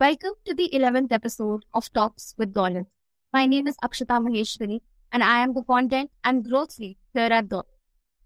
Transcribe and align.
Welcome 0.00 0.32
to 0.44 0.54
the 0.54 0.68
11th 0.74 1.12
episode 1.12 1.66
of 1.72 1.92
Talks 1.92 2.34
with 2.36 2.52
Daulat. 2.52 2.86
My 3.32 3.46
name 3.46 3.68
is 3.68 3.76
Akshita 3.76 4.20
Maheshwari 4.20 4.80
and 5.12 5.22
I 5.22 5.38
am 5.38 5.54
the 5.54 5.62
content 5.62 6.10
and 6.24 6.44
growth 6.44 6.80
lead 6.80 6.96
here 7.12 7.32
at 7.36 7.48
Daulat. 7.48 7.76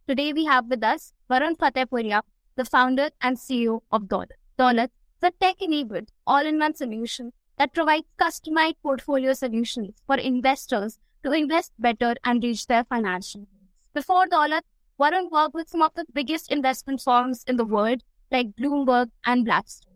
Today 0.08 0.32
we 0.32 0.46
have 0.46 0.64
with 0.70 0.82
us 0.82 1.12
Varun 1.30 1.58
Fatehpuria, 1.58 2.22
the 2.56 2.64
founder 2.64 3.10
and 3.20 3.36
CEO 3.36 3.82
of 3.92 4.04
Daulat. 4.04 4.30
Daulat 4.58 4.88
is 5.20 5.28
a 5.28 5.30
tech-enabled 5.42 6.08
all-in-one 6.26 6.74
solution 6.74 7.34
that 7.58 7.74
provides 7.74 8.06
customized 8.18 8.76
portfolio 8.82 9.34
solutions 9.34 10.00
for 10.06 10.16
investors 10.16 10.98
to 11.22 11.32
invest 11.32 11.72
better 11.78 12.14
and 12.24 12.42
reach 12.42 12.66
their 12.66 12.84
financial 12.84 13.42
goals. 13.42 13.68
Before 13.92 14.26
Daulat, 14.26 14.62
Varun 14.98 15.30
worked 15.30 15.52
with 15.52 15.68
some 15.68 15.82
of 15.82 15.92
the 15.94 16.06
biggest 16.14 16.50
investment 16.50 17.02
firms 17.02 17.44
in 17.46 17.58
the 17.58 17.66
world 17.66 18.04
like 18.32 18.56
Bloomberg 18.56 19.10
and 19.26 19.44
Blackstone. 19.44 19.87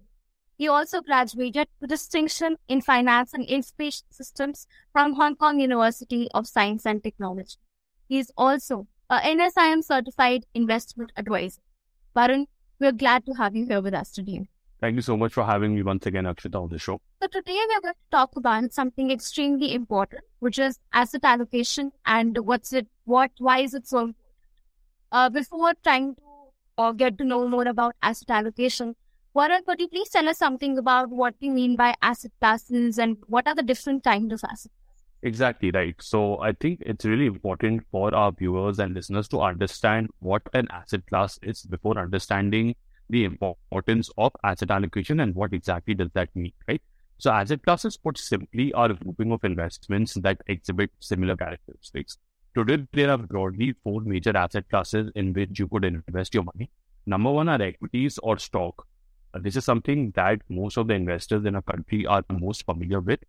He 0.62 0.68
also 0.68 1.00
graduated 1.00 1.66
with 1.80 1.90
distinction 1.90 2.56
in 2.68 2.82
finance 2.82 3.34
and 3.34 3.44
information 3.44 4.06
systems 4.12 4.68
from 4.92 5.14
Hong 5.14 5.34
Kong 5.34 5.58
University 5.58 6.28
of 6.34 6.46
Science 6.46 6.86
and 6.86 7.02
Technology. 7.02 7.56
He 8.08 8.20
is 8.20 8.30
also 8.36 8.86
a 9.10 9.18
NSIM 9.18 9.82
certified 9.82 10.46
investment 10.54 11.10
advisor. 11.16 11.62
Varun, 12.14 12.46
we're 12.78 12.92
glad 12.92 13.26
to 13.26 13.32
have 13.32 13.56
you 13.56 13.66
here 13.66 13.80
with 13.80 13.92
us 13.92 14.12
today. 14.12 14.46
Thank 14.80 14.94
you 14.94 15.02
so 15.02 15.16
much 15.16 15.32
for 15.32 15.42
having 15.42 15.74
me 15.74 15.82
once 15.82 16.06
again, 16.06 16.26
Akshita, 16.26 16.62
on 16.62 16.68
the 16.68 16.78
show. 16.78 17.00
So 17.20 17.26
today 17.26 17.58
we're 17.68 17.80
going 17.80 17.94
to 17.94 18.10
talk 18.12 18.36
about 18.36 18.72
something 18.72 19.10
extremely 19.10 19.74
important, 19.74 20.22
which 20.38 20.60
is 20.60 20.78
asset 20.92 21.24
allocation 21.24 21.90
and 22.06 22.38
what's 22.38 22.72
it, 22.72 22.86
what, 23.04 23.32
why 23.38 23.58
is 23.58 23.74
it 23.74 23.88
so 23.88 23.98
important? 23.98 24.16
Uh, 25.10 25.28
before 25.28 25.74
trying 25.82 26.14
to 26.14 26.22
uh, 26.78 26.92
get 26.92 27.18
to 27.18 27.24
know 27.24 27.48
more 27.48 27.66
about 27.66 27.96
asset 28.00 28.30
allocation, 28.30 28.94
Varun, 29.34 29.64
could 29.64 29.80
you 29.80 29.88
please 29.88 30.10
tell 30.10 30.28
us 30.28 30.36
something 30.36 30.76
about 30.76 31.08
what 31.08 31.34
we 31.40 31.48
mean 31.48 31.74
by 31.74 31.94
asset 32.02 32.32
classes 32.38 32.98
and 32.98 33.16
what 33.28 33.46
are 33.46 33.54
the 33.54 33.62
different 33.62 34.04
kinds 34.04 34.30
of 34.30 34.40
assets? 34.44 34.74
Exactly 35.22 35.70
right. 35.70 35.94
So 36.00 36.38
I 36.40 36.52
think 36.52 36.82
it's 36.84 37.06
really 37.06 37.26
important 37.26 37.84
for 37.90 38.14
our 38.14 38.32
viewers 38.32 38.78
and 38.78 38.92
listeners 38.92 39.28
to 39.28 39.40
understand 39.40 40.10
what 40.18 40.42
an 40.52 40.68
asset 40.70 41.06
class 41.06 41.38
is 41.42 41.62
before 41.62 41.98
understanding 41.98 42.74
the 43.08 43.24
importance 43.24 44.10
of 44.18 44.32
asset 44.44 44.70
allocation 44.70 45.20
and 45.20 45.34
what 45.34 45.54
exactly 45.54 45.94
does 45.94 46.10
that 46.12 46.28
mean, 46.34 46.52
right? 46.68 46.82
So 47.16 47.30
asset 47.30 47.62
classes, 47.62 47.96
put 47.96 48.18
simply, 48.18 48.72
are 48.74 48.90
a 48.90 48.94
grouping 48.94 49.32
of 49.32 49.44
investments 49.44 50.12
that 50.14 50.42
exhibit 50.46 50.90
similar 51.00 51.36
characteristics. 51.36 52.18
Today, 52.54 52.84
there 52.92 53.10
are 53.10 53.18
broadly 53.18 53.74
four 53.82 54.02
major 54.02 54.36
asset 54.36 54.68
classes 54.68 55.10
in 55.14 55.32
which 55.32 55.58
you 55.58 55.68
could 55.68 55.84
invest 55.84 56.34
your 56.34 56.42
money. 56.42 56.68
Number 57.06 57.30
one 57.30 57.48
are 57.48 57.62
equities 57.62 58.18
or 58.18 58.38
stock, 58.38 58.86
this 59.40 59.56
is 59.56 59.64
something 59.64 60.10
that 60.12 60.40
most 60.48 60.76
of 60.76 60.88
the 60.88 60.94
investors 60.94 61.44
in 61.44 61.54
a 61.54 61.62
country 61.62 62.06
are 62.06 62.24
most 62.30 62.64
familiar 62.64 63.00
with. 63.00 63.20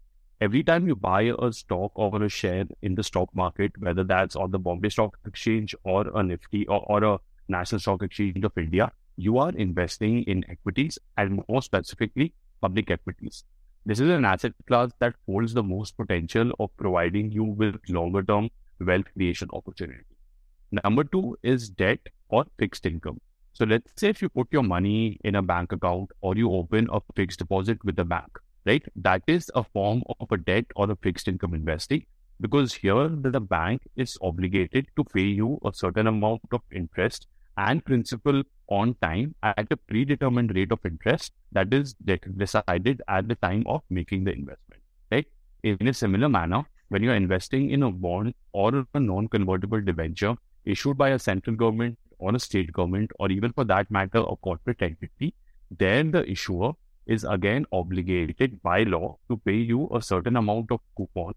Every 0.42 0.64
time 0.64 0.88
you 0.88 0.96
buy 0.96 1.32
a 1.40 1.54
stock 1.54 1.92
or 1.96 2.22
a 2.22 2.28
share 2.28 2.66
in 2.82 2.96
the 2.96 3.04
stock 3.04 3.30
market, 3.34 3.72
whether 3.80 4.04
that's 4.04 4.36
on 4.36 4.52
the 4.52 4.60
Bombay 4.60 4.90
Stock 4.90 5.18
Exchange 5.26 5.74
or 5.84 6.06
a 6.14 6.24
Nifty 6.24 6.68
or, 6.68 6.84
or 6.88 7.04
a 7.04 7.20
National 7.48 7.80
Stock 7.80 8.04
Exchange 8.04 8.44
of 8.44 8.58
India, 8.58 8.92
you 9.16 9.38
are 9.38 9.52
investing 9.52 10.24
in 10.24 10.44
equities 10.50 11.00
and 11.18 11.42
more 11.48 11.62
specifically 11.62 12.34
public 12.62 12.92
equities. 12.92 13.46
This 13.86 14.00
is 14.00 14.10
an 14.10 14.26
asset 14.26 14.54
class 14.68 14.92
that 15.00 15.16
holds 15.26 15.54
the 15.54 15.64
most 15.64 15.96
potential 15.96 16.52
of 16.60 16.76
providing 16.78 17.32
you 17.32 17.44
with 17.44 17.76
longer 17.90 18.24
term 18.24 18.50
wealth 18.80 19.06
creation 19.14 19.50
opportunity. 19.54 20.04
Number 20.84 21.04
two 21.04 21.38
is 21.44 21.70
debt 21.70 22.00
or 22.30 22.46
fixed 22.58 22.86
income. 22.86 23.22
So 23.54 23.66
let's 23.66 23.92
say 23.98 24.10
if 24.10 24.22
you 24.22 24.30
put 24.30 24.48
your 24.52 24.64
money 24.64 25.20
in 25.24 25.36
a 25.36 25.42
bank 25.42 25.72
account 25.74 26.10
or 26.22 26.36
you 26.36 26.52
open 26.52 26.88
a 26.92 27.00
fixed 27.16 27.38
deposit 27.38 27.78
with 27.86 27.96
the 27.96 28.04
bank, 28.04 28.40
right? 28.66 28.84
That 28.96 29.22
is 29.28 29.52
a 29.54 29.64
form 29.64 30.02
of 30.20 30.32
a 30.32 30.38
debt 30.38 30.66
or 30.76 30.90
a 30.90 30.96
fixed 30.96 31.28
income 31.28 31.54
investing 31.54 32.06
because 32.42 32.74
here 32.74 33.10
the 33.10 33.40
bank 33.40 33.84
is 33.96 34.18
obligated 34.22 34.88
to 34.96 35.04
pay 35.04 35.22
you 35.22 35.60
a 35.64 35.72
certain 35.72 36.08
amount 36.08 36.42
of 36.52 36.62
interest 36.72 37.28
and 37.58 37.86
principal 37.86 38.42
on 38.70 38.96
time 39.04 39.36
at 39.44 39.68
a 39.70 39.78
predetermined 39.78 40.56
rate 40.56 40.72
of 40.72 40.80
interest 40.84 41.32
that 41.52 41.72
is 41.72 41.94
decided 41.94 43.04
at 43.08 43.28
the 43.28 43.36
time 43.36 43.64
of 43.68 43.82
making 43.92 44.24
the 44.24 44.32
investment, 44.32 44.82
right? 45.12 45.28
In 45.62 45.88
a 45.88 45.94
similar 45.94 46.28
manner, 46.28 46.64
when 46.90 47.04
you're 47.04 47.14
investing 47.14 47.70
in 47.70 47.84
a 47.84 47.92
bond 47.92 48.34
or 48.52 48.84
a 48.96 49.00
non-convertible 49.00 49.82
debenture 49.82 50.36
issued 50.66 50.98
by 50.98 51.10
a 51.10 51.20
central 51.20 51.56
government 51.56 52.00
or 52.24 52.36
a 52.36 52.40
state 52.40 52.72
government, 52.72 53.12
or 53.20 53.30
even 53.30 53.54
for 53.54 53.66
that 53.66 53.92
matter, 53.92 54.20
a 54.20 54.36
corporate 54.48 54.82
entity, 54.82 55.34
then 55.80 56.12
the 56.12 56.30
issuer 56.30 56.72
is 57.06 57.26
again 57.26 57.66
obligated 57.72 58.62
by 58.62 58.84
law 58.84 59.18
to 59.30 59.38
pay 59.38 59.58
you 59.72 59.90
a 59.94 60.02
certain 60.02 60.38
amount 60.38 60.72
of 60.72 60.80
coupon, 60.98 61.34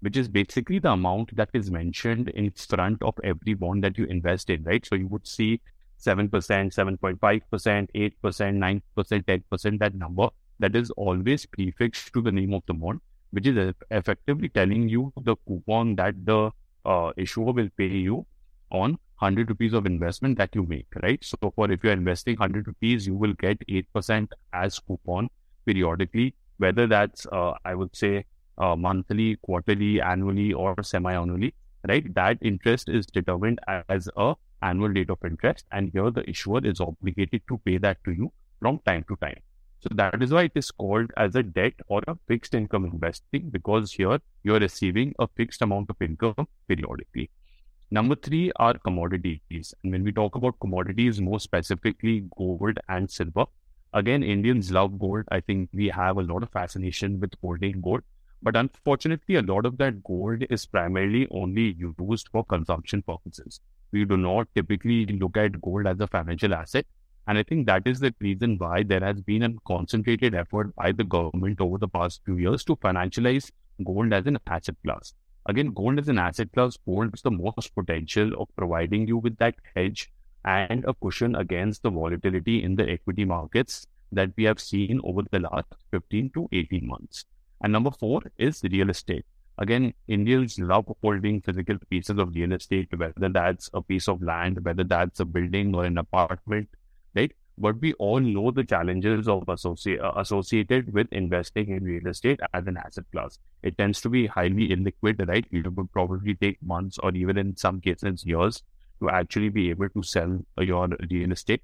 which 0.00 0.16
is 0.16 0.28
basically 0.28 0.78
the 0.78 0.90
amount 0.90 1.34
that 1.36 1.50
is 1.52 1.70
mentioned 1.70 2.30
in 2.30 2.50
front 2.52 3.02
of 3.02 3.14
every 3.22 3.54
bond 3.54 3.84
that 3.84 3.98
you 3.98 4.06
invest 4.06 4.48
in, 4.48 4.64
right? 4.64 4.86
So 4.86 4.94
you 4.94 5.08
would 5.08 5.26
see 5.26 5.60
7%, 6.00 6.30
7.5%, 6.30 7.20
8%, 7.20 8.12
9%, 8.22 8.82
10%, 9.24 9.78
that 9.78 9.94
number 9.94 10.28
that 10.58 10.74
is 10.74 10.90
always 10.92 11.46
prefixed 11.46 12.12
to 12.14 12.22
the 12.22 12.32
name 12.32 12.54
of 12.54 12.62
the 12.66 12.74
bond, 12.74 13.00
which 13.30 13.46
is 13.46 13.74
effectively 13.90 14.48
telling 14.48 14.88
you 14.88 15.12
the 15.22 15.36
coupon 15.46 15.96
that 15.96 16.14
the 16.24 16.50
uh, 16.84 17.12
issuer 17.16 17.52
will 17.52 17.68
pay 17.76 17.86
you 17.86 18.26
on 18.70 18.98
100 19.20 19.50
rupees 19.50 19.74
of 19.74 19.86
investment 19.86 20.38
that 20.38 20.54
you 20.54 20.64
make, 20.64 20.86
right? 21.02 21.22
So 21.22 21.36
for 21.54 21.70
if 21.70 21.84
you're 21.84 21.92
investing 21.92 22.36
100 22.36 22.66
rupees, 22.66 23.06
you 23.06 23.14
will 23.14 23.34
get 23.34 23.58
8% 23.68 24.28
as 24.52 24.78
coupon 24.78 25.28
periodically, 25.66 26.34
whether 26.56 26.86
that's, 26.86 27.26
uh, 27.26 27.52
I 27.64 27.74
would 27.74 27.94
say, 27.94 28.24
uh, 28.58 28.76
monthly, 28.76 29.36
quarterly, 29.36 30.00
annually, 30.00 30.52
or 30.52 30.74
semi-annually, 30.82 31.54
right? 31.86 32.14
That 32.14 32.38
interest 32.40 32.88
is 32.88 33.06
determined 33.06 33.60
as 33.88 34.08
a 34.16 34.34
annual 34.62 34.88
rate 34.88 35.10
of 35.10 35.18
interest. 35.24 35.66
And 35.72 35.90
here 35.92 36.10
the 36.10 36.28
issuer 36.28 36.64
is 36.64 36.80
obligated 36.80 37.42
to 37.48 37.58
pay 37.58 37.78
that 37.78 38.02
to 38.04 38.12
you 38.12 38.32
from 38.60 38.80
time 38.86 39.04
to 39.08 39.16
time. 39.16 39.40
So 39.80 39.88
that 39.94 40.22
is 40.22 40.30
why 40.30 40.42
it 40.44 40.52
is 40.54 40.70
called 40.70 41.10
as 41.16 41.34
a 41.34 41.42
debt 41.42 41.72
or 41.88 42.02
a 42.06 42.16
fixed 42.28 42.54
income 42.54 42.84
investing 42.84 43.48
because 43.48 43.92
here 43.92 44.18
you're 44.42 44.58
receiving 44.58 45.14
a 45.18 45.26
fixed 45.26 45.62
amount 45.62 45.88
of 45.88 45.96
income 46.02 46.46
periodically. 46.68 47.30
Number 47.92 48.14
three 48.14 48.52
are 48.54 48.74
commodities. 48.74 49.74
And 49.82 49.90
when 49.90 50.04
we 50.04 50.12
talk 50.12 50.36
about 50.36 50.60
commodities, 50.60 51.20
more 51.20 51.40
specifically 51.40 52.22
gold 52.36 52.78
and 52.88 53.10
silver, 53.10 53.46
again, 53.92 54.22
Indians 54.22 54.70
love 54.70 54.96
gold. 54.96 55.24
I 55.32 55.40
think 55.40 55.70
we 55.72 55.88
have 55.88 56.16
a 56.16 56.22
lot 56.22 56.44
of 56.44 56.50
fascination 56.50 57.18
with 57.18 57.32
holding 57.40 57.80
gold. 57.80 58.02
But 58.42 58.54
unfortunately, 58.54 59.34
a 59.34 59.42
lot 59.42 59.66
of 59.66 59.76
that 59.78 60.04
gold 60.04 60.44
is 60.50 60.66
primarily 60.66 61.26
only 61.32 61.72
used 61.72 62.28
for 62.30 62.44
consumption 62.44 63.02
purposes. 63.02 63.60
We 63.90 64.04
do 64.04 64.16
not 64.16 64.46
typically 64.54 65.06
look 65.06 65.36
at 65.36 65.60
gold 65.60 65.88
as 65.88 65.98
a 65.98 66.06
financial 66.06 66.54
asset. 66.54 66.86
And 67.26 67.38
I 67.38 67.42
think 67.42 67.66
that 67.66 67.88
is 67.88 67.98
the 67.98 68.14
reason 68.20 68.56
why 68.56 68.84
there 68.84 69.00
has 69.00 69.20
been 69.20 69.42
a 69.42 69.52
concentrated 69.66 70.36
effort 70.36 70.76
by 70.76 70.92
the 70.92 71.02
government 71.02 71.60
over 71.60 71.76
the 71.76 71.88
past 71.88 72.20
few 72.24 72.36
years 72.36 72.62
to 72.66 72.76
financialize 72.76 73.50
gold 73.84 74.12
as 74.12 74.28
an 74.28 74.38
asset 74.46 74.76
class. 74.84 75.12
Again, 75.50 75.72
gold 75.72 75.98
as 75.98 76.08
an 76.08 76.20
asset 76.20 76.52
class 76.52 76.78
holds 76.84 77.22
the 77.22 77.30
most 77.32 77.74
potential 77.74 78.40
of 78.40 78.46
providing 78.54 79.08
you 79.08 79.16
with 79.16 79.36
that 79.38 79.56
hedge 79.74 80.12
and 80.44 80.84
a 80.84 80.94
cushion 80.94 81.34
against 81.34 81.82
the 81.82 81.90
volatility 81.90 82.62
in 82.62 82.76
the 82.76 82.88
equity 82.88 83.24
markets 83.24 83.84
that 84.12 84.30
we 84.36 84.44
have 84.44 84.60
seen 84.60 85.00
over 85.02 85.22
the 85.32 85.40
last 85.40 85.66
15 85.90 86.30
to 86.34 86.48
18 86.52 86.86
months. 86.86 87.24
And 87.60 87.72
number 87.72 87.90
four 87.90 88.22
is 88.38 88.62
real 88.62 88.90
estate. 88.90 89.24
Again, 89.58 89.92
Indians 90.06 90.56
love 90.60 90.84
holding 91.02 91.40
physical 91.40 91.78
pieces 91.90 92.16
of 92.16 92.32
real 92.32 92.52
estate, 92.52 92.96
whether 92.96 93.28
that's 93.28 93.68
a 93.74 93.82
piece 93.82 94.06
of 94.06 94.22
land, 94.22 94.64
whether 94.64 94.84
that's 94.84 95.18
a 95.18 95.24
building 95.24 95.74
or 95.74 95.84
an 95.84 95.98
apartment, 95.98 96.68
right? 97.16 97.32
But 97.60 97.78
we 97.80 97.92
all 97.94 98.20
know 98.20 98.50
the 98.50 98.64
challenges 98.64 99.28
of 99.28 99.44
associ- 99.44 100.02
uh, 100.02 100.12
associated 100.16 100.92
with 100.92 101.12
investing 101.12 101.68
in 101.68 101.84
real 101.84 102.06
estate 102.06 102.40
as 102.54 102.66
an 102.66 102.78
asset 102.78 103.04
class. 103.12 103.38
It 103.62 103.76
tends 103.76 104.00
to 104.00 104.08
be 104.08 104.26
highly 104.26 104.68
illiquid, 104.68 105.28
right? 105.28 105.46
It 105.50 105.70
would 105.72 105.92
probably 105.92 106.34
take 106.34 106.62
months 106.62 106.98
or 107.02 107.14
even 107.14 107.36
in 107.36 107.56
some 107.56 107.80
cases 107.80 108.24
years 108.24 108.62
to 109.00 109.10
actually 109.10 109.50
be 109.50 109.68
able 109.70 109.90
to 109.90 110.02
sell 110.02 110.38
your 110.58 110.88
real 111.10 111.32
estate. 111.32 111.62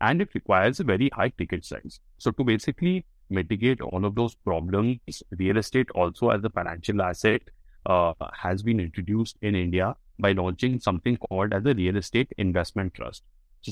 And 0.00 0.22
it 0.22 0.30
requires 0.34 0.80
a 0.80 0.84
very 0.84 1.10
high 1.12 1.30
ticket 1.30 1.64
size. 1.64 2.00
So 2.18 2.30
to 2.30 2.44
basically 2.44 3.04
mitigate 3.28 3.80
all 3.82 4.04
of 4.04 4.14
those 4.14 4.34
problems, 4.34 5.22
real 5.38 5.58
estate 5.58 5.90
also 5.90 6.30
as 6.30 6.42
a 6.44 6.50
financial 6.50 7.02
asset 7.02 7.42
uh, 7.84 8.14
has 8.32 8.62
been 8.62 8.80
introduced 8.80 9.36
in 9.42 9.54
India 9.54 9.94
by 10.18 10.32
launching 10.32 10.80
something 10.80 11.16
called 11.16 11.52
as 11.52 11.66
a 11.66 11.74
real 11.74 11.96
estate 11.96 12.32
investment 12.38 12.94
trust. 12.94 13.22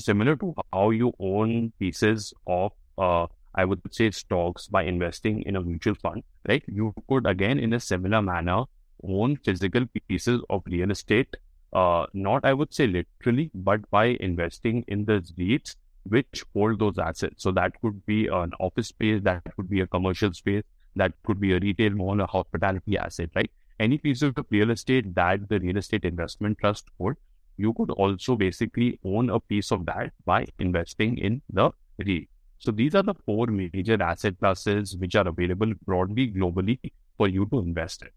Similar 0.01 0.35
to 0.37 0.53
how 0.71 0.89
you 0.91 1.13
own 1.19 1.73
pieces 1.79 2.33
of, 2.45 2.71
uh, 2.97 3.27
I 3.55 3.65
would 3.65 3.81
say 3.91 4.11
stocks 4.11 4.67
by 4.67 4.83
investing 4.83 5.41
in 5.43 5.55
a 5.55 5.61
mutual 5.61 5.95
fund, 5.95 6.23
right? 6.47 6.63
You 6.67 6.93
could 7.09 7.25
again, 7.25 7.59
in 7.59 7.73
a 7.73 7.79
similar 7.79 8.21
manner, 8.21 8.63
own 9.03 9.37
physical 9.37 9.85
pieces 10.07 10.41
of 10.49 10.63
real 10.65 10.91
estate. 10.91 11.35
Uh, 11.73 12.05
not 12.13 12.45
I 12.45 12.53
would 12.53 12.73
say 12.73 12.87
literally, 12.87 13.51
but 13.53 13.89
by 13.89 14.17
investing 14.19 14.85
in 14.87 15.05
the 15.05 15.21
REITs 15.37 15.75
which 16.09 16.43
hold 16.53 16.79
those 16.79 16.97
assets. 16.97 17.43
So 17.43 17.51
that 17.51 17.79
could 17.81 18.05
be 18.05 18.27
an 18.27 18.51
office 18.59 18.87
space, 18.87 19.21
that 19.23 19.43
could 19.55 19.69
be 19.69 19.81
a 19.81 19.87
commercial 19.87 20.33
space, 20.33 20.63
that 20.95 21.13
could 21.23 21.39
be 21.39 21.53
a 21.53 21.59
retail 21.59 21.91
mall, 21.91 22.19
a 22.21 22.25
hospitality 22.25 22.97
asset, 22.97 23.29
right? 23.35 23.51
Any 23.79 23.97
piece 23.97 24.21
of 24.21 24.35
real 24.49 24.71
estate 24.71 25.13
that 25.15 25.49
the 25.49 25.59
real 25.59 25.77
estate 25.77 26.05
investment 26.05 26.57
trust 26.59 26.85
hold, 26.97 27.15
you 27.57 27.73
could 27.73 27.91
also 27.91 28.35
basically 28.35 28.99
own 29.03 29.29
a 29.29 29.39
piece 29.39 29.71
of 29.71 29.85
that 29.85 30.11
by 30.25 30.45
investing 30.59 31.17
in 31.17 31.41
the 31.49 31.71
REIT. 32.05 32.29
So 32.59 32.71
these 32.71 32.95
are 32.95 33.03
the 33.03 33.13
four 33.13 33.47
major 33.47 34.01
asset 34.01 34.39
classes 34.39 34.95
which 34.97 35.15
are 35.15 35.27
available 35.27 35.73
broadly 35.85 36.31
globally 36.31 36.79
for 37.17 37.27
you 37.27 37.45
to 37.47 37.59
invest 37.59 38.01
in. 38.01 38.09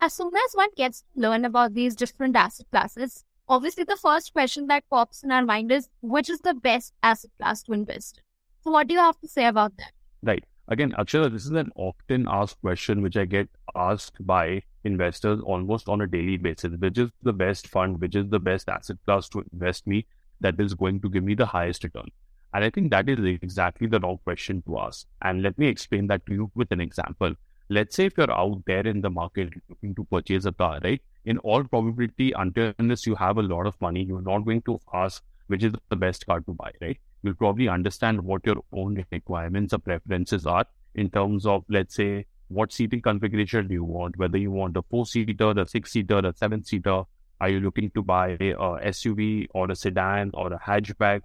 As 0.00 0.12
soon 0.14 0.34
as 0.34 0.52
one 0.54 0.68
gets 0.76 1.00
to 1.00 1.20
learn 1.20 1.44
about 1.44 1.74
these 1.74 1.94
different 1.94 2.36
asset 2.36 2.66
classes, 2.70 3.24
obviously 3.48 3.84
the 3.84 3.96
first 3.96 4.32
question 4.32 4.66
that 4.66 4.84
pops 4.90 5.22
in 5.22 5.30
our 5.30 5.44
mind 5.44 5.72
is 5.72 5.88
which 6.00 6.28
is 6.28 6.40
the 6.40 6.54
best 6.54 6.92
asset 7.02 7.30
class 7.38 7.62
to 7.64 7.72
invest 7.72 8.18
in? 8.18 8.22
So 8.62 8.70
what 8.72 8.88
do 8.88 8.94
you 8.94 9.00
have 9.00 9.18
to 9.20 9.28
say 9.28 9.46
about 9.46 9.76
that? 9.78 9.92
Right. 10.22 10.44
Again, 10.68 10.92
Akshita, 10.98 11.30
this 11.32 11.44
is 11.44 11.52
an 11.52 11.70
often 11.76 12.26
asked 12.28 12.60
question 12.60 13.00
which 13.00 13.16
I 13.16 13.24
get 13.24 13.48
asked 13.76 14.26
by 14.26 14.62
investors 14.82 15.40
almost 15.40 15.88
on 15.88 16.00
a 16.00 16.08
daily 16.08 16.38
basis. 16.38 16.72
Which 16.78 16.98
is 16.98 17.10
the 17.22 17.32
best 17.32 17.68
fund? 17.68 18.00
Which 18.00 18.16
is 18.16 18.28
the 18.30 18.40
best 18.40 18.68
asset 18.68 18.96
class 19.04 19.28
to 19.28 19.44
invest 19.52 19.86
me 19.86 20.06
that 20.40 20.60
is 20.60 20.74
going 20.74 21.00
to 21.02 21.08
give 21.08 21.22
me 21.22 21.34
the 21.34 21.46
highest 21.46 21.84
return? 21.84 22.08
And 22.52 22.64
I 22.64 22.70
think 22.70 22.90
that 22.90 23.08
is 23.08 23.18
exactly 23.24 23.86
the 23.86 24.00
wrong 24.00 24.18
question 24.24 24.62
to 24.62 24.78
ask. 24.80 25.06
And 25.22 25.42
let 25.42 25.56
me 25.56 25.68
explain 25.68 26.08
that 26.08 26.26
to 26.26 26.32
you 26.32 26.50
with 26.56 26.72
an 26.72 26.80
example. 26.80 27.34
Let's 27.68 27.94
say 27.94 28.06
if 28.06 28.18
you're 28.18 28.32
out 28.32 28.62
there 28.66 28.86
in 28.86 29.02
the 29.02 29.10
market 29.10 29.50
looking 29.68 29.94
to 29.94 30.04
purchase 30.04 30.46
a 30.46 30.52
car, 30.52 30.80
right? 30.82 31.00
In 31.24 31.38
all 31.38 31.62
probability, 31.62 32.32
until 32.32 32.72
unless 32.80 33.06
you 33.06 33.14
have 33.14 33.38
a 33.38 33.42
lot 33.42 33.66
of 33.66 33.80
money, 33.80 34.02
you're 34.02 34.22
not 34.22 34.40
going 34.40 34.62
to 34.62 34.80
ask 34.92 35.22
which 35.46 35.62
is 35.62 35.72
the 35.90 35.96
best 35.96 36.26
car 36.26 36.40
to 36.40 36.54
buy, 36.54 36.72
right? 36.80 36.98
You'll 37.26 37.34
probably 37.34 37.68
understand 37.68 38.20
what 38.20 38.46
your 38.46 38.62
own 38.72 39.04
requirements 39.10 39.74
or 39.74 39.78
preferences 39.78 40.46
are 40.46 40.64
in 40.94 41.10
terms 41.10 41.44
of, 41.44 41.64
let's 41.68 41.96
say, 41.96 42.26
what 42.48 42.72
seating 42.72 43.02
configuration 43.02 43.66
do 43.66 43.74
you 43.74 43.82
want? 43.82 44.16
Whether 44.16 44.38
you 44.38 44.52
want 44.52 44.76
a 44.76 44.82
four 44.82 45.06
seater, 45.06 45.50
a 45.50 45.66
six 45.66 45.90
seater, 45.90 46.18
a 46.18 46.32
seven 46.36 46.62
seater. 46.62 47.02
Are 47.40 47.48
you 47.48 47.58
looking 47.58 47.90
to 47.90 48.02
buy 48.02 48.36
a, 48.40 48.54
SUV 48.54 49.48
or 49.50 49.70
a 49.70 49.74
sedan 49.74 50.30
or 50.34 50.52
a 50.52 50.58
hatchback? 50.58 51.22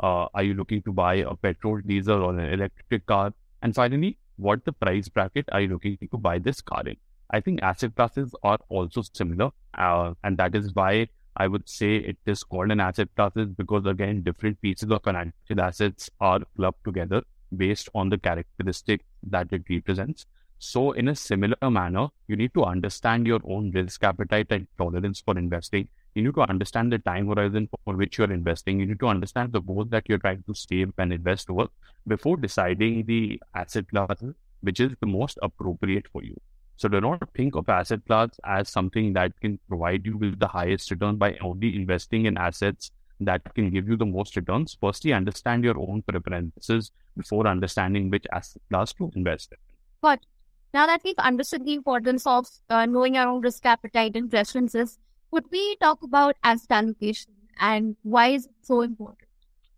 Uh, 0.00 0.26
are 0.32 0.42
you 0.42 0.54
looking 0.54 0.80
to 0.82 0.92
buy 0.92 1.16
a 1.16 1.36
petrol, 1.36 1.80
diesel, 1.86 2.22
or 2.22 2.30
an 2.36 2.52
electric 2.52 3.04
car? 3.04 3.34
And 3.60 3.74
finally, 3.74 4.16
what 4.36 4.64
the 4.64 4.72
price 4.72 5.08
bracket 5.08 5.44
are 5.52 5.60
you 5.60 5.68
looking 5.68 5.98
to 6.10 6.16
buy 6.16 6.38
this 6.38 6.62
car 6.62 6.82
in? 6.86 6.96
I 7.30 7.40
think 7.40 7.62
asset 7.62 7.94
classes 7.94 8.34
are 8.42 8.58
also 8.70 9.02
similar, 9.12 9.50
uh, 9.74 10.14
and 10.24 10.38
that 10.38 10.54
is 10.54 10.74
why 10.74 11.08
I 11.36 11.46
would 11.48 11.68
say 11.68 11.96
it 11.96 12.18
is 12.26 12.44
called 12.44 12.70
an 12.70 12.80
asset 12.80 13.08
class 13.16 13.32
because 13.56 13.86
again, 13.86 14.22
different 14.22 14.60
pieces 14.60 14.90
of 14.90 15.02
financial 15.02 15.60
assets 15.60 16.10
are 16.20 16.40
clubbed 16.56 16.84
together 16.84 17.22
based 17.56 17.88
on 17.94 18.08
the 18.08 18.18
characteristic 18.18 19.04
that 19.24 19.52
it 19.52 19.62
represents. 19.68 20.26
So, 20.58 20.92
in 20.92 21.08
a 21.08 21.16
similar 21.16 21.56
manner, 21.62 22.08
you 22.28 22.36
need 22.36 22.54
to 22.54 22.64
understand 22.64 23.26
your 23.26 23.40
own 23.44 23.72
risk 23.72 24.04
appetite 24.04 24.46
and 24.50 24.68
tolerance 24.78 25.20
for 25.20 25.36
investing 25.36 25.88
you 26.14 26.22
need 26.22 26.34
to 26.34 26.42
understand 26.42 26.92
the 26.92 26.98
time 26.98 27.28
horizon 27.28 27.68
for 27.84 27.96
which 27.96 28.18
you're 28.18 28.32
investing. 28.32 28.80
You 28.80 28.86
need 28.86 29.00
to 29.00 29.06
understand 29.06 29.52
the 29.52 29.60
goal 29.60 29.84
that 29.86 30.04
you're 30.08 30.18
trying 30.18 30.42
to 30.46 30.54
save 30.54 30.92
and 30.98 31.12
invest 31.12 31.48
over 31.48 31.68
before 32.06 32.36
deciding 32.36 33.06
the 33.06 33.40
asset 33.54 33.88
class 33.88 34.22
which 34.60 34.78
is 34.78 34.92
the 35.00 35.06
most 35.06 35.38
appropriate 35.42 36.06
for 36.12 36.22
you. 36.22 36.38
So 36.82 36.88
do 36.88 37.00
not 37.00 37.22
think 37.36 37.54
of 37.54 37.68
asset 37.68 38.04
class 38.08 38.30
as 38.42 38.68
something 38.68 39.12
that 39.12 39.38
can 39.40 39.60
provide 39.68 40.04
you 40.04 40.18
with 40.18 40.40
the 40.40 40.48
highest 40.48 40.90
return 40.90 41.14
by 41.14 41.36
only 41.40 41.76
investing 41.76 42.26
in 42.26 42.36
assets 42.36 42.90
that 43.20 43.54
can 43.54 43.70
give 43.70 43.86
you 43.86 43.96
the 43.96 44.04
most 44.04 44.34
returns. 44.34 44.76
Firstly, 44.80 45.12
understand 45.12 45.62
your 45.62 45.78
own 45.78 46.02
preferences 46.02 46.90
before 47.16 47.46
understanding 47.46 48.10
which 48.10 48.26
asset 48.32 48.62
class 48.68 48.92
to 48.94 49.12
invest 49.14 49.52
in. 49.52 49.58
But 50.00 50.26
now 50.74 50.86
that 50.86 51.02
we've 51.04 51.14
understood 51.18 51.64
the 51.64 51.74
importance 51.74 52.26
of 52.26 52.48
uh, 52.68 52.84
knowing 52.86 53.16
our 53.16 53.28
own 53.28 53.42
risk 53.42 53.64
appetite 53.64 54.16
and 54.16 54.28
preferences, 54.28 54.98
could 55.32 55.44
we 55.52 55.76
talk 55.76 56.02
about 56.02 56.34
asset 56.42 56.72
allocation 56.72 57.30
and 57.60 57.94
why 58.02 58.30
is 58.30 58.46
it 58.46 58.52
so 58.62 58.80
important? 58.80 59.28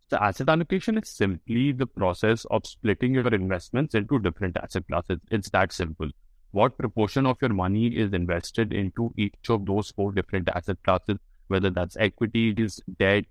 So 0.09 0.17
asset 0.17 0.49
allocation 0.49 0.97
is 0.97 1.11
simply 1.11 1.73
the 1.73 1.87
process 1.87 2.47
of 2.47 2.65
splitting 2.65 3.13
your 3.13 3.29
investments 3.35 3.95
into 3.95 4.21
different 4.21 4.57
asset 4.57 4.87
classes. 4.89 5.19
It's 5.31 5.51
that 5.51 5.71
simple. 5.71 6.09
What 6.55 6.79
proportion 6.79 7.27
of 7.27 7.39
your 7.43 7.53
money 7.53 7.89
is 7.89 8.13
invested 8.13 8.73
into 8.73 9.13
each 9.17 9.49
of 9.49 9.67
those 9.67 9.91
four 9.91 10.13
different 10.13 10.49
asset 10.55 10.77
classes, 10.85 11.17
whether 11.49 11.69
that's 11.69 11.97
equity, 11.97 12.51
equities, 12.51 12.81
debt, 13.01 13.25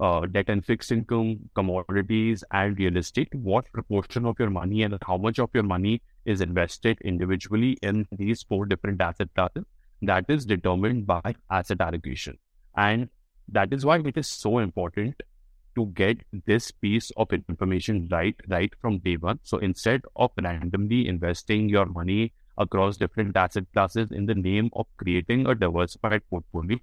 uh, 0.00 0.26
debt 0.26 0.46
and 0.48 0.66
fixed 0.66 0.90
income, 0.90 1.38
commodities, 1.54 2.42
and 2.50 2.76
real 2.76 2.96
estate. 2.96 3.28
What 3.32 3.70
proportion 3.72 4.26
of 4.26 4.40
your 4.40 4.50
money 4.50 4.82
and 4.82 4.98
how 5.06 5.16
much 5.18 5.38
of 5.38 5.50
your 5.54 5.62
money 5.62 6.02
is 6.24 6.40
invested 6.40 6.98
individually 7.04 7.78
in 7.80 8.08
these 8.10 8.42
four 8.42 8.66
different 8.66 9.00
asset 9.00 9.28
classes 9.36 9.62
that 10.02 10.24
is 10.28 10.44
determined 10.44 11.06
by 11.06 11.36
asset 11.48 11.80
allocation. 11.80 12.38
And 12.76 13.08
that 13.46 13.72
is 13.72 13.84
why 13.84 14.00
it 14.00 14.16
is 14.16 14.26
so 14.26 14.58
important 14.58 15.22
to 15.76 15.86
get 15.94 16.22
this 16.44 16.72
piece 16.72 17.12
of 17.16 17.32
information 17.32 18.08
right, 18.10 18.34
right 18.48 18.72
from 18.80 18.98
day 18.98 19.16
one. 19.16 19.38
So 19.44 19.58
instead 19.58 20.02
of 20.16 20.32
randomly 20.42 21.06
investing 21.06 21.68
your 21.68 21.86
money 21.86 22.32
across 22.58 22.96
different 22.96 23.36
asset 23.36 23.64
classes 23.72 24.12
in 24.12 24.26
the 24.26 24.34
name 24.34 24.70
of 24.74 24.86
creating 24.96 25.46
a 25.46 25.54
diversified 25.54 26.22
portfolio, 26.30 26.78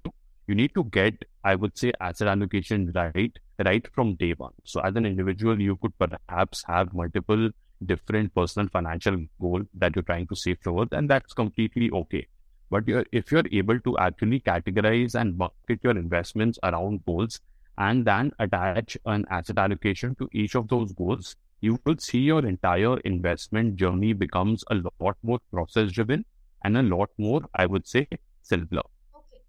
you 0.46 0.54
need 0.54 0.74
to 0.74 0.84
get, 0.84 1.14
I 1.44 1.54
would 1.54 1.78
say, 1.78 1.92
asset 2.00 2.28
allocation 2.28 2.92
right, 2.94 3.36
right 3.64 3.86
from 3.94 4.16
day 4.16 4.32
one. 4.32 4.52
So 4.64 4.80
as 4.80 4.94
an 4.96 5.06
individual, 5.06 5.60
you 5.60 5.76
could 5.76 5.92
perhaps 5.98 6.64
have 6.66 6.92
multiple 6.92 7.50
different 7.86 8.34
personal 8.34 8.68
financial 8.68 9.24
goals 9.40 9.66
that 9.74 9.94
you're 9.94 10.02
trying 10.02 10.26
to 10.28 10.36
save 10.36 10.60
towards, 10.60 10.92
and 10.92 11.08
that's 11.08 11.32
completely 11.32 11.90
okay. 11.90 12.26
But 12.70 12.88
you're, 12.88 13.04
if 13.12 13.30
you're 13.30 13.44
able 13.52 13.78
to 13.80 13.98
actually 13.98 14.40
categorize 14.40 15.14
and 15.14 15.36
bucket 15.36 15.80
your 15.82 15.96
investments 15.96 16.58
around 16.62 17.04
goals 17.04 17.40
and 17.78 18.04
then 18.04 18.32
attach 18.38 18.96
an 19.06 19.26
asset 19.30 19.58
allocation 19.58 20.14
to 20.16 20.28
each 20.32 20.54
of 20.54 20.68
those 20.68 20.92
goals, 20.92 21.36
you 21.62 21.78
will 21.86 21.96
see 21.96 22.18
your 22.18 22.44
entire 22.44 22.98
investment 22.98 23.76
journey 23.76 24.12
becomes 24.12 24.64
a 24.70 24.74
lot 24.74 25.16
more 25.22 25.38
process 25.52 25.92
driven 25.92 26.24
and 26.64 26.76
a 26.76 26.82
lot 26.82 27.08
more, 27.18 27.42
I 27.54 27.66
would 27.66 27.86
say, 27.86 28.08
simpler. 28.42 28.82
Okay. 29.14 29.42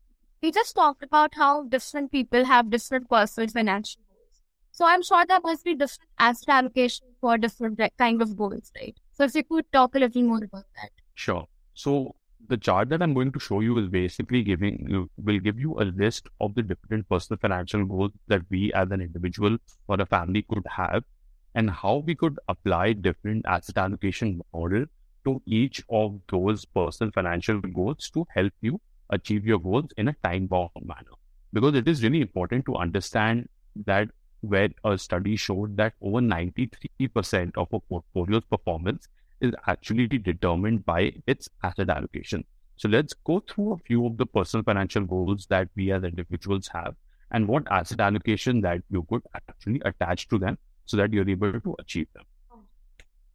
We 0.44 0.51
just 0.51 0.75
talked 0.75 1.04
about 1.04 1.33
how 1.33 1.63
different 1.63 2.12
people 2.12 2.45
have 2.45 2.69
different 2.69 3.10
personal 3.10 3.50
financial 3.50 4.01
goals. 4.07 4.42
So 4.71 4.86
I'm 4.86 5.01
sure 5.01 5.25
there 5.27 5.39
must 5.44 5.65
be 5.65 5.74
different 5.74 6.10
asset 6.19 6.50
allocation 6.50 7.07
for 7.19 7.39
different 7.39 7.81
kind 7.98 8.21
of 8.21 8.38
goals, 8.38 8.71
right? 8.75 8.95
So 9.13 9.24
if 9.24 9.33
you 9.33 9.44
could 9.44 9.71
talk 9.71 9.95
a 9.95 10.00
little 10.00 10.21
more 10.21 10.44
about 10.44 10.65
that. 10.75 10.92
Sure. 11.15 11.48
So 11.74 12.15
the 12.48 12.58
chart 12.58 12.89
that 12.89 13.01
I'm 13.01 13.15
going 13.15 13.32
to 13.32 13.39
show 13.39 13.62
you 13.62 13.79
is 13.79 13.88
basically 13.88 14.43
giving 14.43 15.10
will 15.17 15.39
give 15.39 15.60
you 15.60 15.79
a 15.79 15.86
list 15.86 16.27
of 16.41 16.53
the 16.53 16.62
different 16.62 17.10
personal 17.10 17.39
financial 17.39 17.86
goals 17.86 18.12
that 18.27 18.41
we 18.51 18.72
as 18.74 18.91
an 18.91 19.01
individual 19.01 19.58
or 19.88 20.00
a 20.00 20.05
family 20.05 20.46
could 20.48 20.65
have 20.70 21.03
and 21.55 21.69
how 21.69 21.98
we 22.05 22.15
could 22.15 22.39
apply 22.48 22.93
different 22.93 23.45
asset 23.45 23.77
allocation 23.77 24.41
model 24.53 24.86
to 25.25 25.41
each 25.45 25.83
of 25.89 26.19
those 26.29 26.65
personal 26.65 27.12
financial 27.12 27.60
goals 27.60 28.10
to 28.10 28.25
help 28.29 28.53
you 28.62 28.79
achieve 29.10 29.45
your 29.45 29.60
goals 29.60 29.91
in 29.98 30.07
a 30.07 30.15
time 30.24 30.48
bound 30.48 30.69
manner. 30.81 31.15
Because 31.51 31.75
it 31.75 31.88
is 31.88 32.03
really 32.03 32.22
important 32.22 32.65
to 32.65 32.75
understand 32.75 33.48
that 33.86 34.10
where 34.41 34.69
a 34.83 34.98
study 34.98 35.36
showed 35.36 35.77
that 35.77 35.93
over 36.01 36.19
93% 36.19 37.51
of 37.55 37.67
a 37.72 37.79
portfolio's 37.79 38.43
performance 38.50 39.07
is 39.39 39.53
actually 39.67 40.07
determined 40.07 40.86
by 40.86 41.13
its 41.27 41.48
asset 41.63 41.89
allocation. 41.89 42.43
So 42.75 42.89
let's 42.89 43.13
go 43.13 43.41
through 43.48 43.74
a 43.74 43.77
few 43.77 44.05
of 44.05 44.17
the 44.17 44.25
personal 44.25 44.63
financial 44.63 45.05
goals 45.05 45.45
that 45.48 45.69
we 45.75 45.91
as 45.91 46.03
individuals 46.03 46.67
have 46.74 46.95
and 47.31 47.48
what 47.48 47.72
asset 47.72 48.00
allocation 48.00 48.62
that 48.62 48.81
you 48.89 49.05
could 49.10 49.22
actually 49.33 49.81
attach 49.86 50.27
to 50.29 50.38
them 50.38 50.57
so 50.85 50.97
that 50.97 51.13
you're 51.13 51.29
able 51.29 51.59
to 51.59 51.75
achieve 51.79 52.07
them. 52.13 52.23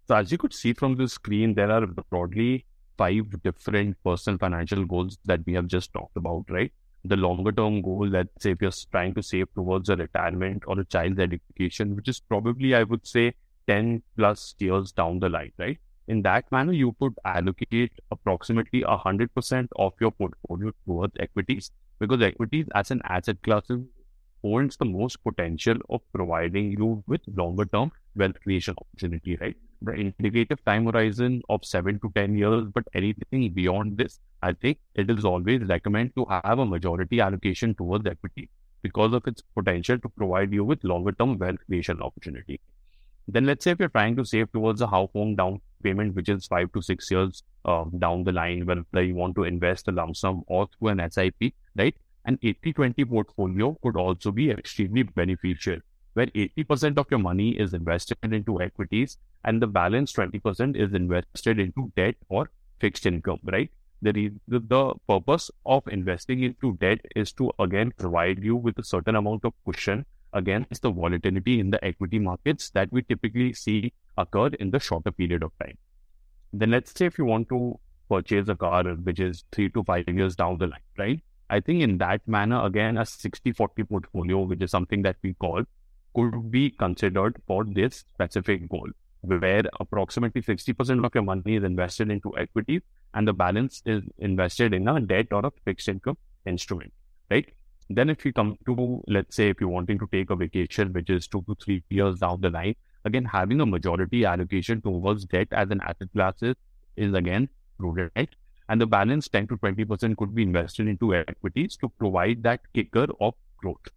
So 0.07 0.15
as 0.17 0.33
you 0.33 0.39
could 0.39 0.55
see 0.55 0.73
from 0.73 0.97
the 0.97 1.09
screen, 1.09 1.55
there 1.55 1.71
are 1.71 1.87
broadly 1.87 2.65
five 2.97 3.43
different 3.43 3.97
personal 4.03 4.39
financial 4.39 4.85
goals 4.85 5.19
that 5.25 5.41
we 5.47 5.53
have 5.55 5.67
just 5.67 5.93
talked 5.93 6.17
about, 6.17 6.45
right? 6.49 6.73
The 7.05 7.17
longer 7.17 7.53
term 7.53 7.83
goal, 7.83 8.09
let's 8.09 8.43
say 8.43 8.53
if 8.53 8.63
you're 8.63 8.73
trying 8.91 9.15
to 9.15 9.23
save 9.23 9.53
towards 9.55 9.89
a 9.89 9.97
retirement 9.97 10.65
or 10.67 10.81
a 10.81 10.85
child's 10.85 11.21
education, 11.21 11.95
which 11.95 12.09
is 12.09 12.21
probably, 12.21 12.75
I 12.75 12.85
would 12.85 13.07
say, 13.07 13.35
10 13.67 14.03
plus 14.17 14.55
years 14.59 14.93
down 14.93 15.21
the 15.21 15.29
line, 15.29 15.53
right? 15.59 15.79
in 16.09 16.23
that 16.23 16.51
manner, 16.51 16.73
you 16.73 16.97
could 16.99 17.15
allocate 17.25 17.93
approximately 18.11 18.83
100% 18.83 19.69
of 19.77 19.93
your 20.01 20.11
portfolio 20.11 20.73
towards 20.87 21.13
equities 21.21 21.71
because 21.99 22.23
equities 22.23 22.67
as 22.75 22.91
an 22.91 23.03
asset 23.05 23.41
class 23.43 23.63
holds 24.43 24.77
the 24.77 24.85
most 24.85 25.23
potential 25.23 25.77
of 25.89 26.01
providing 26.13 26.73
you 26.73 27.03
with 27.07 27.21
longer 27.37 27.65
term 27.65 27.91
wealth 28.17 28.41
creation 28.43 28.75
opportunity, 28.79 29.37
right? 29.41 29.57
The 29.83 29.93
indicative 29.93 30.65
time 30.65 30.87
horizon 30.87 31.43
of 31.49 31.65
seven 31.65 32.01
to 32.01 32.11
10 32.15 32.37
years, 32.37 32.65
but 32.75 32.85
anything 32.95 33.53
beyond 33.53 33.97
this, 33.97 34.21
I 34.43 34.53
think 34.53 34.79
it 34.95 35.09
is 35.11 35.25
always 35.25 35.63
recommend 35.63 36.15
to 36.17 36.27
have 36.31 36.59
a 36.59 36.67
majority 36.67 37.21
allocation 37.21 37.75
towards 37.75 38.07
equity 38.07 38.51
because 38.83 39.13
of 39.13 39.27
its 39.27 39.43
potential 39.55 39.99
to 39.99 40.09
provide 40.09 40.53
you 40.53 40.65
with 40.65 40.83
longer 40.85 41.13
term 41.13 41.39
wealth 41.39 41.59
creation 41.67 42.01
opportunity. 42.03 42.61
Then 43.27 43.45
let's 43.45 43.65
say 43.65 43.73
if 43.73 43.79
you're 43.79 43.91
trying 43.91 44.17
to 44.17 44.25
save 44.25 44.51
towards 44.53 44.81
a 44.81 44.87
house 44.87 45.11
home 45.13 45.37
down 45.37 45.61
payment, 45.83 46.15
which 46.15 46.29
is 46.29 46.47
five 46.47 46.73
to 46.73 46.83
six 46.83 47.11
years 47.11 47.43
uh, 47.65 47.85
down 47.99 48.25
the 48.25 48.33
line, 48.33 48.67
whether 48.67 49.03
you 49.03 49.15
want 49.15 49.37
to 49.37 49.45
invest 49.45 49.89
a 49.89 49.93
lump 49.93 50.17
sum 50.17 50.43
or 50.47 50.69
through 50.79 50.89
an 50.89 51.11
SIP, 51.11 51.53
right? 51.77 51.95
An 52.29 52.37
80-20 52.45 53.09
portfolio 53.09 53.75
could 53.83 53.97
also 53.97 54.31
be 54.31 54.51
extremely 54.51 55.03
beneficial, 55.03 55.79
where 56.13 56.27
80% 56.27 56.99
of 56.99 57.07
your 57.11 57.21
money 57.21 57.59
is 57.59 57.73
invested 57.73 58.19
into 58.23 58.61
equities 58.61 59.17
and 59.45 59.63
the 59.63 59.67
balance 59.67 60.13
20% 60.13 60.77
is 60.77 60.93
invested 60.93 61.59
into 61.59 61.91
debt 61.97 62.17
or 62.29 62.51
fixed 62.81 63.07
income, 63.07 63.39
right? 63.45 63.71
The, 64.03 64.31
the, 64.47 64.61
the 64.61 64.95
purpose 65.09 65.51
of 65.65 65.89
investing 65.89 66.43
into 66.43 66.77
debt 66.77 67.01
is 67.17 67.33
to 67.33 67.51
again 67.59 67.95
provide 67.97 68.45
you 68.45 68.57
with 68.57 68.79
a 68.79 68.85
certain 68.85 69.17
amount 69.17 69.47
of 69.47 69.55
cushion 69.65 70.05
against 70.35 70.83
the 70.83 70.91
volatility 70.91 71.61
in 71.61 71.71
the 71.71 71.83
equity 71.83 72.19
markets 72.19 72.69
that 72.75 72.93
we 72.93 73.01
typically 73.05 73.55
see 73.55 73.91
occur 74.19 74.49
in 74.61 74.71
the 74.71 74.79
shorter 74.79 75.13
period 75.13 75.43
of 75.43 75.53
time. 75.65 75.79
Then 76.53 76.73
let's 76.73 76.93
say 76.95 77.07
if 77.07 77.17
you 77.17 77.25
want 77.25 77.49
to 77.49 77.81
purchase 78.11 78.51
a 78.51 78.55
car 78.55 78.85
which 78.85 79.19
is 79.19 79.45
three 79.51 79.71
to 79.71 79.83
five 79.83 80.07
years 80.07 80.37
down 80.37 80.59
the 80.59 80.67
line, 80.67 80.89
right? 80.99 81.23
I 81.51 81.61
think 81.61 81.83
in 81.83 81.99
that 81.99 82.27
manner, 82.27 82.65
again, 82.65 82.99
a 82.99 83.07
60 83.07 83.53
40 83.53 83.85
portfolio, 83.85 84.43
which 84.43 84.63
is 84.63 84.71
something 84.71 85.03
that 85.03 85.17
we 85.23 85.35
call, 85.35 85.63
could 86.15 86.51
be 86.51 86.71
considered 86.71 87.41
for 87.47 87.65
this 87.65 88.05
specific 88.13 88.69
goal, 88.69 88.89
where 89.21 89.63
approximately 89.81 90.43
60% 90.43 91.05
of 91.05 91.15
your 91.15 91.25
money 91.25 91.57
is 91.57 91.65
invested 91.65 92.11
into 92.11 92.37
equities 92.37 92.83
and 93.15 93.27
the 93.27 93.33
balance 93.33 93.83
is 93.87 94.03
invested 94.19 94.75
in 94.75 94.89
a 94.89 95.01
debt 95.01 95.27
or 95.33 95.47
a 95.47 95.51
fixed 95.65 95.89
income 95.89 96.19
instrument, 96.47 96.93
right? 97.31 97.49
Then, 97.91 98.11
if 98.11 98.25
you 98.27 98.35
come 98.35 98.57
to, 98.67 99.03
let's 99.07 99.35
say, 99.35 99.49
if 99.49 99.61
you're 99.61 99.71
wanting 99.71 99.99
to 99.99 100.09
take 100.13 100.29
a 100.29 100.37
vacation, 100.37 100.93
which 100.93 101.09
is 101.09 101.27
two 101.27 101.43
to 101.49 101.57
three 101.65 101.83
years 101.89 102.19
down 102.19 102.43
the 102.43 102.51
line, 102.51 102.75
again, 103.07 103.25
having 103.25 103.63
a 103.63 103.67
majority 103.67 104.27
allocation 104.27 104.83
towards 104.83 105.25
debt 105.25 105.49
as 105.53 105.71
an 105.71 105.81
asset 105.81 106.09
class 106.15 106.35
is, 106.43 106.55
is 106.97 107.15
again 107.15 107.49
prudent, 107.79 108.13
right? 108.15 108.29
And 108.69 108.81
the 108.81 108.87
balance 108.87 109.29
10 109.29 109.49
to 109.49 109.57
20% 109.57 110.17
could 110.17 110.35
be 110.35 110.43
invested 110.43 110.89
into 110.89 111.15
equities 111.15 111.77
to 111.79 111.89
provide 111.89 112.43
that 112.43 112.61
kicker 112.75 113.07
of 113.21 113.35
growth. 113.57 113.89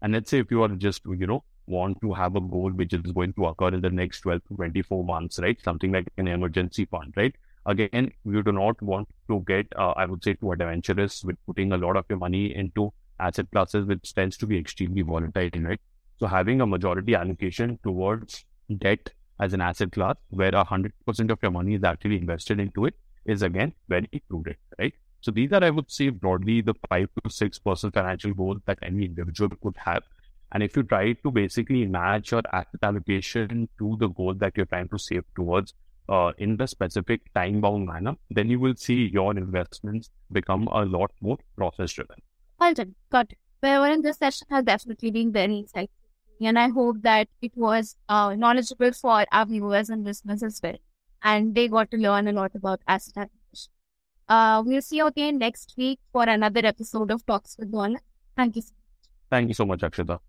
And 0.00 0.12
let's 0.12 0.30
say 0.30 0.38
if 0.38 0.50
you 0.50 0.62
are 0.62 0.68
just, 0.68 1.02
you 1.04 1.26
know, 1.26 1.44
want 1.66 2.00
to 2.00 2.12
have 2.12 2.36
a 2.36 2.40
goal 2.40 2.70
which 2.70 2.92
is 2.92 3.12
going 3.12 3.32
to 3.34 3.46
occur 3.46 3.68
in 3.68 3.80
the 3.80 3.90
next 3.90 4.20
12 4.22 4.42
to 4.48 4.54
24 4.56 5.04
months, 5.04 5.38
right? 5.38 5.60
Something 5.62 5.92
like 5.92 6.06
an 6.16 6.28
emergency 6.28 6.84
fund, 6.84 7.14
right? 7.16 7.34
Again, 7.66 8.12
you 8.24 8.42
do 8.42 8.52
not 8.52 8.80
want 8.82 9.08
to 9.28 9.44
get, 9.46 9.66
uh, 9.76 9.90
I 9.90 10.06
would 10.06 10.24
say, 10.24 10.34
too 10.34 10.52
adventurous 10.52 11.22
with 11.22 11.36
putting 11.46 11.72
a 11.72 11.76
lot 11.76 11.96
of 11.96 12.04
your 12.08 12.18
money 12.18 12.54
into 12.54 12.92
asset 13.20 13.46
classes, 13.52 13.86
which 13.86 14.14
tends 14.14 14.36
to 14.38 14.46
be 14.46 14.58
extremely 14.58 15.02
volatile, 15.02 15.50
right? 15.60 15.80
So 16.18 16.26
having 16.26 16.60
a 16.60 16.66
majority 16.66 17.14
allocation 17.14 17.78
towards 17.84 18.44
debt 18.78 19.10
as 19.40 19.52
an 19.52 19.60
asset 19.60 19.92
class, 19.92 20.16
where 20.30 20.52
hundred 20.64 20.92
percent 21.06 21.30
of 21.30 21.38
your 21.42 21.52
money 21.52 21.74
is 21.74 21.84
actually 21.84 22.16
invested 22.16 22.58
into 22.58 22.86
it, 22.86 22.94
is 23.24 23.42
again 23.42 23.72
very 23.88 24.22
prudent, 24.28 24.56
right? 24.78 24.94
So 25.20 25.30
these 25.30 25.52
are, 25.52 25.62
I 25.62 25.70
would 25.70 25.90
say, 25.90 26.08
broadly 26.08 26.60
the 26.62 26.74
five 26.88 27.08
to 27.22 27.30
six 27.30 27.58
percent 27.58 27.94
financial 27.94 28.34
goals 28.34 28.60
that 28.66 28.78
any 28.82 29.04
individual 29.04 29.50
could 29.62 29.76
have. 29.76 30.02
And 30.50 30.62
if 30.62 30.76
you 30.76 30.82
try 30.82 31.12
to 31.12 31.30
basically 31.30 31.86
match 31.86 32.32
your 32.32 32.42
asset 32.52 32.82
allocation 32.82 33.68
to 33.78 33.96
the 33.98 34.08
goal 34.08 34.34
that 34.34 34.56
you're 34.56 34.66
trying 34.66 34.88
to 34.88 34.98
save 34.98 35.24
towards 35.34 35.74
uh, 36.08 36.32
in 36.38 36.56
the 36.56 36.66
specific 36.66 37.32
time 37.34 37.60
bound 37.60 37.86
manner, 37.86 38.16
then 38.30 38.50
you 38.50 38.60
will 38.60 38.74
see 38.76 39.08
your 39.12 39.30
investments 39.30 40.10
become 40.30 40.66
a 40.68 40.84
lot 40.84 41.10
more 41.20 41.38
process 41.56 41.92
driven. 41.92 42.16
Done. 42.60 42.94
Got 43.10 43.32
it. 43.32 43.38
Well, 43.62 44.02
this 44.02 44.18
session 44.18 44.48
has 44.50 44.64
definitely 44.64 45.10
been 45.10 45.32
very 45.32 45.64
insightful. 45.64 45.88
And 46.40 46.58
I 46.58 46.68
hope 46.68 46.96
that 47.02 47.28
it 47.40 47.52
was 47.56 47.96
uh, 48.08 48.34
knowledgeable 48.34 48.92
for 48.92 49.24
our 49.30 49.46
viewers 49.46 49.88
and 49.88 50.04
listeners 50.04 50.42
as 50.42 50.60
well. 50.62 50.76
And 51.22 51.54
they 51.54 51.68
got 51.68 51.90
to 51.92 51.96
learn 51.96 52.28
a 52.28 52.32
lot 52.32 52.52
about 52.54 52.80
asset. 52.88 53.30
Uh, 54.28 54.62
we'll 54.64 54.82
see 54.82 54.96
you 54.96 55.06
again 55.06 55.38
next 55.38 55.74
week 55.76 56.00
for 56.12 56.24
another 56.24 56.64
episode 56.64 57.10
of 57.10 57.24
Talks 57.26 57.56
with 57.58 57.70
Daulat. 57.70 58.00
Thank 58.36 58.56
you. 58.56 58.62
Thank 59.30 59.48
you 59.48 59.54
so 59.54 59.66
much, 59.66 59.80
Akshita. 59.80 60.20